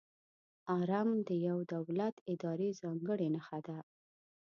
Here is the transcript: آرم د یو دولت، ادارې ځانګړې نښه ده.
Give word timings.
آرم 0.79 1.09
د 1.27 1.29
یو 1.47 1.57
دولت، 1.73 2.15
ادارې 2.33 2.69
ځانګړې 2.81 3.27
نښه 3.35 3.59
ده. 3.67 3.77